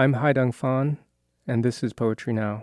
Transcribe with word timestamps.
I'm 0.00 0.14
Hai-Dang 0.14 0.52
Phan, 0.52 0.96
and 1.46 1.62
this 1.62 1.82
is 1.82 1.92
Poetry 1.92 2.32
Now. 2.32 2.62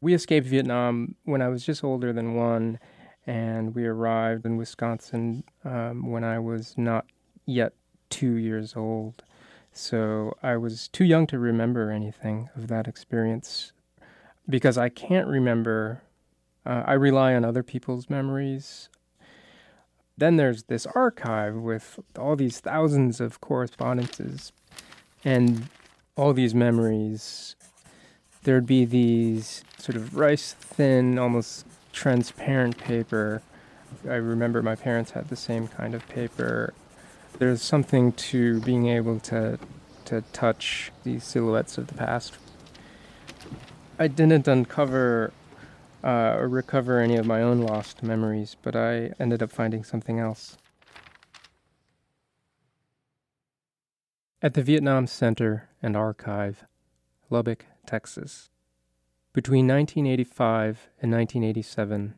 We 0.00 0.14
escaped 0.14 0.46
Vietnam 0.46 1.16
when 1.24 1.42
I 1.42 1.48
was 1.48 1.66
just 1.66 1.82
older 1.82 2.12
than 2.12 2.36
one, 2.36 2.78
and 3.26 3.74
we 3.74 3.84
arrived 3.84 4.46
in 4.46 4.56
Wisconsin 4.56 5.42
um, 5.64 6.08
when 6.12 6.22
I 6.22 6.38
was 6.38 6.74
not 6.78 7.06
yet 7.46 7.72
two 8.10 8.34
years 8.34 8.76
old. 8.76 9.24
So 9.72 10.36
I 10.40 10.56
was 10.56 10.86
too 10.86 11.04
young 11.04 11.26
to 11.26 11.38
remember 11.40 11.90
anything 11.90 12.48
of 12.54 12.68
that 12.68 12.86
experience 12.86 13.72
because 14.48 14.78
I 14.78 14.88
can't 14.88 15.26
remember. 15.26 16.02
Uh, 16.64 16.84
I 16.86 16.92
rely 16.92 17.34
on 17.34 17.44
other 17.44 17.64
people's 17.64 18.08
memories. 18.08 18.88
Then 20.16 20.36
there's 20.36 20.62
this 20.62 20.86
archive 20.94 21.56
with 21.56 21.98
all 22.16 22.36
these 22.36 22.60
thousands 22.60 23.20
of 23.20 23.40
correspondences 23.40 24.52
and 25.24 25.68
all 26.16 26.32
these 26.32 26.54
memories. 26.54 27.56
There'd 28.44 28.66
be 28.66 28.84
these 28.84 29.62
sort 29.78 29.96
of 29.96 30.16
rice 30.16 30.52
thin, 30.52 31.18
almost 31.18 31.66
transparent 31.92 32.78
paper. 32.78 33.42
I 34.08 34.14
remember 34.14 34.62
my 34.62 34.74
parents 34.74 35.12
had 35.12 35.28
the 35.28 35.36
same 35.36 35.68
kind 35.68 35.94
of 35.94 36.08
paper 36.08 36.74
there's 37.38 37.62
something 37.62 38.12
to 38.12 38.60
being 38.60 38.86
able 38.88 39.18
to 39.18 39.58
to 40.04 40.20
touch 40.32 40.92
these 41.04 41.24
silhouettes 41.24 41.78
of 41.78 41.86
the 41.86 41.94
past. 41.94 42.36
I 43.98 44.08
didn't 44.08 44.48
uncover 44.48 45.32
uh, 46.02 46.36
or 46.38 46.48
recover 46.48 47.00
any 47.00 47.16
of 47.16 47.26
my 47.26 47.40
own 47.40 47.60
lost 47.60 48.02
memories, 48.02 48.56
but 48.62 48.74
I 48.74 49.12
ended 49.20 49.42
up 49.42 49.52
finding 49.52 49.84
something 49.84 50.18
else. 50.18 50.56
At 54.44 54.54
the 54.54 54.62
Vietnam 54.64 55.06
Center 55.06 55.68
and 55.80 55.96
Archive, 55.96 56.64
Lubbock, 57.30 57.64
Texas. 57.86 58.50
Between 59.32 59.68
1985 59.68 60.88
and 61.00 61.12
1987, 61.12 62.14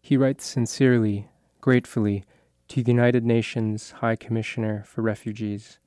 he 0.00 0.16
writes 0.16 0.46
sincerely, 0.46 1.26
gratefully, 1.60 2.24
to 2.68 2.84
the 2.84 2.92
United 2.92 3.24
Nations 3.24 3.90
High 3.90 4.14
Commissioner 4.14 4.84
for 4.86 5.02
Refugees, 5.02 5.80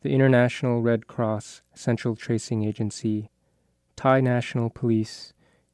the 0.00 0.12
International 0.12 0.82
Red 0.82 1.06
Cross 1.06 1.62
Central 1.72 2.16
Tracing 2.16 2.64
Agency, 2.64 3.30
Thai 3.94 4.20
National 4.20 4.70
Police, 4.70 5.32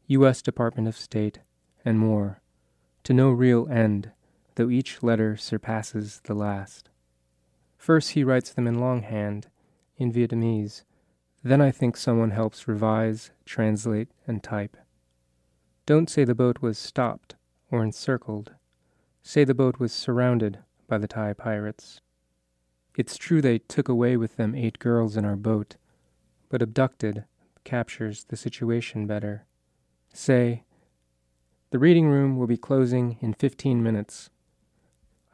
U.S. 0.09 0.43
Department 0.43 0.89
of 0.89 0.97
State, 0.99 1.39
and 1.87 1.99
more, 1.99 2.43
to 3.05 3.15
no 3.15 3.31
real 3.31 3.67
end, 3.71 4.11
though 4.57 4.69
each 4.69 5.03
letter 5.03 5.39
surpasses 5.39 6.21
the 6.25 6.35
last. 6.35 6.91
First, 7.83 8.11
he 8.11 8.23
writes 8.23 8.53
them 8.53 8.69
in 8.69 8.79
longhand, 8.79 9.49
in 9.97 10.13
Vietnamese. 10.13 10.85
Then 11.43 11.61
I 11.61 11.73
think 11.73 11.97
someone 11.97 12.31
helps 12.31 12.69
revise, 12.69 13.33
translate, 13.45 14.07
and 14.25 14.41
type. 14.41 14.77
Don't 15.85 16.09
say 16.09 16.23
the 16.23 16.33
boat 16.33 16.63
was 16.63 16.79
stopped 16.79 17.35
or 17.73 17.83
encircled 17.83 18.53
say 19.21 19.43
the 19.43 19.53
boat 19.53 19.81
was 19.81 19.93
surrounded 19.93 20.61
by 20.87 20.97
the 20.97 21.09
Thai 21.09 21.33
pirates. 21.33 22.01
It's 22.97 23.17
true 23.17 23.43
they 23.43 23.59
took 23.59 23.89
away 23.89 24.17
with 24.17 24.37
them 24.37 24.55
eight 24.55 24.79
girls 24.79 25.17
in 25.17 25.25
our 25.25 25.35
boat, 25.35 25.75
but 26.51 26.63
abducted 26.63 27.25
captures 27.65 28.27
the 28.29 28.37
situation 28.37 29.09
better. 29.09 29.45
Say, 30.15 30.63
the 31.71 31.81
reading 31.81 32.07
room 32.07 32.37
will 32.37 32.47
be 32.47 32.57
closing 32.57 33.19
in 33.21 33.35
fifteen 33.35 33.83
minutes. 33.83 34.31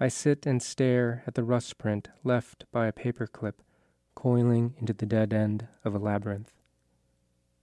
I 0.00 0.06
sit 0.06 0.46
and 0.46 0.62
stare 0.62 1.24
at 1.26 1.34
the 1.34 1.42
rust 1.42 1.76
print 1.76 2.08
left 2.22 2.66
by 2.70 2.86
a 2.86 2.92
paper 2.92 3.26
clip 3.26 3.62
coiling 4.14 4.74
into 4.78 4.92
the 4.92 5.06
dead 5.06 5.32
end 5.32 5.66
of 5.84 5.94
a 5.94 5.98
labyrinth. 5.98 6.52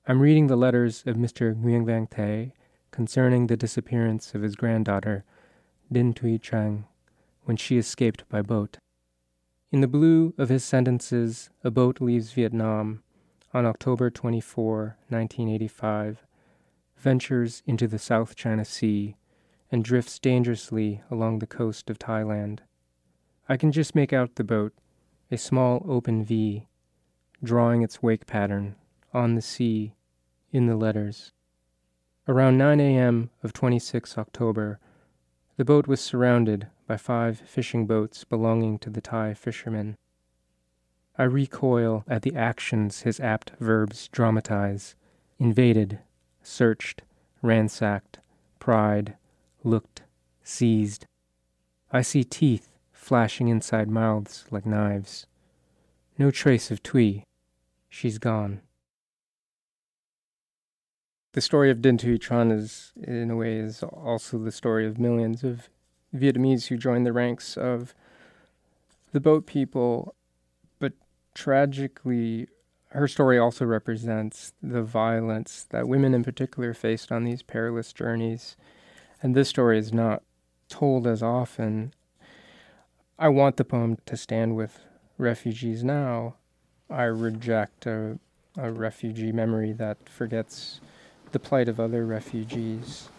I'm 0.06 0.20
reading 0.22 0.48
the 0.48 0.58
letters 0.58 1.04
of 1.06 1.16
Mr. 1.16 1.56
Nguyen 1.56 1.86
Vang 1.86 2.08
Tay 2.08 2.54
concerning 2.92 3.48
the 3.48 3.56
disappearance 3.56 4.36
of 4.36 4.42
his 4.42 4.56
granddaughter 4.56 5.24
Dinh 5.92 6.14
Thuy 6.14 6.38
Trang 6.40 6.86
when 7.44 7.56
she 7.56 7.78
escaped 7.78 8.28
by 8.28 8.42
boat. 8.42 8.80
In 9.72 9.80
the 9.82 9.88
blue 9.88 10.34
of 10.38 10.50
his 10.50 10.64
sentences, 10.64 11.50
a 11.64 11.72
boat 11.72 12.02
leaves 12.02 12.34
Vietnam 12.34 13.02
on 13.54 13.66
October 13.66 14.10
24, 14.10 14.98
1985, 15.08 16.26
ventures 16.98 17.64
into 17.66 17.88
the 17.88 18.00
South 18.00 18.36
China 18.36 18.66
Sea, 18.66 19.16
and 19.72 19.84
drifts 19.84 20.20
dangerously 20.20 21.02
along 21.10 21.40
the 21.40 21.48
coast 21.48 21.90
of 21.90 22.00
Thailand. 22.00 22.60
I 23.48 23.58
can 23.58 23.72
just 23.72 23.96
make 23.96 24.14
out 24.14 24.36
the 24.36 24.44
boat, 24.44 24.74
a 25.32 25.38
small 25.38 25.86
open 25.88 26.24
V, 26.24 26.68
drawing 27.44 27.82
its 27.82 28.02
wake 28.02 28.26
pattern 28.26 28.76
on 29.14 29.36
the 29.36 29.42
sea 29.42 29.94
in 30.52 30.68
the 30.68 30.76
letters. 30.76 31.32
Around 32.28 32.58
9 32.58 32.80
a.m. 32.80 33.30
of 33.44 33.54
26 33.54 34.18
October, 34.18 34.80
the 35.58 35.66
boat 35.66 35.88
was 35.88 36.02
surrounded 36.02 36.68
by 36.88 36.98
five 36.98 37.40
fishing 37.40 37.86
boats 37.86 38.24
belonging 38.24 38.80
to 38.80 38.90
the 38.90 39.02
Thai 39.02 39.34
fishermen. 39.34 39.96
I 41.18 41.24
recoil 41.24 42.04
at 42.08 42.24
the 42.24 42.36
actions 42.36 43.02
his 43.02 43.20
apt 43.20 43.52
verbs 43.60 44.08
dramatize 44.10 44.96
invaded, 45.40 46.00
searched, 46.42 47.02
ransacked, 47.42 48.20
pried, 48.60 49.16
looked, 49.66 50.04
seized. 50.44 51.06
I 51.92 52.02
see 52.02 52.24
teeth 52.24 52.70
flashing 52.92 53.48
inside 53.48 53.90
mouths 53.90 54.46
like 54.52 54.66
knives. 54.66 55.26
No 56.18 56.32
trace 56.32 56.72
of 56.72 56.82
Thuy. 56.82 57.24
She's 57.90 58.18
gone. 58.18 58.62
The 61.34 61.42
story 61.42 61.70
of 61.70 61.80
Dinh 61.80 62.00
Thuy 62.00 62.18
Tran 62.18 62.52
is, 62.52 62.94
in 62.96 63.30
a 63.30 63.36
way, 63.36 63.58
is 63.58 63.84
also 63.84 64.38
the 64.38 64.52
story 64.52 64.88
of 64.88 64.98
millions 64.98 65.44
of 65.44 65.70
Vietnamese 66.16 66.68
who 66.68 66.78
joined 66.78 67.06
the 67.06 67.12
ranks 67.12 67.58
of 67.58 67.94
the 69.12 69.20
boat 69.20 69.46
people. 69.46 70.16
But 70.80 70.94
tragically, 71.34 72.48
her 72.92 73.08
story 73.10 73.38
also 73.38 73.66
represents 73.66 74.54
the 74.64 74.84
violence 74.84 75.66
that 75.72 75.90
women 75.90 76.14
in 76.14 76.24
particular 76.24 76.74
faced 76.74 77.12
on 77.12 77.26
these 77.26 77.44
perilous 77.44 77.92
journeys. 77.92 78.56
And 79.26 79.34
this 79.34 79.50
story 79.50 79.80
is 79.80 79.92
not 79.92 80.22
told 80.70 81.08
as 81.08 81.24
often. 81.24 81.96
I 83.18 83.28
want 83.30 83.58
the 83.58 83.66
poem 83.66 83.98
to 84.06 84.16
stand 84.16 84.56
with 84.56 84.82
refugees 85.18 85.84
now. 85.84 86.36
I 86.92 87.06
reject 87.06 87.88
a, 87.88 88.20
a 88.56 88.72
refugee 88.72 89.32
memory 89.32 89.74
that 89.74 90.08
forgets 90.08 90.80
the 91.32 91.40
plight 91.40 91.68
of 91.68 91.80
other 91.80 92.06
refugees. 92.06 93.10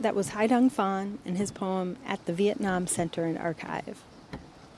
That 0.00 0.16
was 0.16 0.30
Hai-Dang 0.30 0.68
Phan 0.68 1.20
and 1.24 1.38
his 1.38 1.52
poem 1.52 1.96
At 2.04 2.26
the 2.26 2.32
Vietnam 2.32 2.88
Center 2.88 3.24
and 3.24 3.38
Archive. 3.38 4.02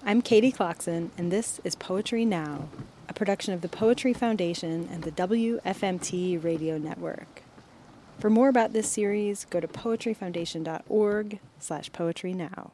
I'm 0.05 0.21
Katie 0.21 0.53
Clarkson, 0.53 1.11
and 1.17 1.33
this 1.33 1.63
is 1.65 1.77
Poetry 1.77 2.27
Now, 2.27 2.69
a 3.13 3.15
production 3.15 3.53
of 3.53 3.61
the 3.61 3.69
Poetry 3.69 4.15
Foundation 4.15 4.89
and 4.91 5.03
the 5.03 5.13
WFMT 5.13 6.43
Radio 6.43 6.79
Network. 6.79 7.43
For 8.19 8.31
more 8.31 8.49
about 8.49 8.73
this 8.73 8.89
series, 8.89 9.45
go 9.45 9.61
to 9.61 9.69
poetryfoundation.org 9.69 11.39
slash 11.59 11.93
poetry 11.93 12.33
now. 12.33 12.73